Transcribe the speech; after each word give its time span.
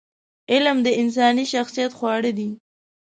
علم 0.51 0.77
د 0.85 0.87
انساني 1.01 1.45
شخصیت 1.53 1.91
خواړه 1.97 2.31
دي. 2.37 2.49